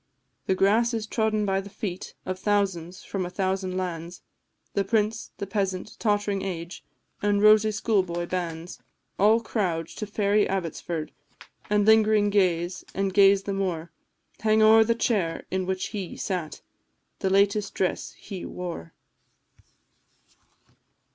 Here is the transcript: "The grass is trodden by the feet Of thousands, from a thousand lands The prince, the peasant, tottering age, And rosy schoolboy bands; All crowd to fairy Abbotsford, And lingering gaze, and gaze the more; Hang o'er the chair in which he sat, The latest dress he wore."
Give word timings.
"The 0.47 0.55
grass 0.55 0.95
is 0.95 1.05
trodden 1.05 1.45
by 1.45 1.61
the 1.61 1.69
feet 1.69 2.15
Of 2.25 2.39
thousands, 2.39 3.03
from 3.03 3.23
a 3.23 3.29
thousand 3.29 3.77
lands 3.77 4.23
The 4.73 4.83
prince, 4.83 5.29
the 5.37 5.45
peasant, 5.45 5.95
tottering 5.99 6.41
age, 6.41 6.83
And 7.21 7.39
rosy 7.39 7.69
schoolboy 7.69 8.25
bands; 8.25 8.79
All 9.19 9.41
crowd 9.41 9.87
to 9.89 10.07
fairy 10.07 10.49
Abbotsford, 10.49 11.11
And 11.69 11.85
lingering 11.85 12.31
gaze, 12.31 12.83
and 12.95 13.13
gaze 13.13 13.43
the 13.43 13.53
more; 13.53 13.91
Hang 14.39 14.63
o'er 14.63 14.83
the 14.83 14.95
chair 14.95 15.45
in 15.51 15.67
which 15.67 15.89
he 15.89 16.17
sat, 16.17 16.61
The 17.19 17.29
latest 17.29 17.75
dress 17.75 18.13
he 18.13 18.43
wore." 18.43 18.95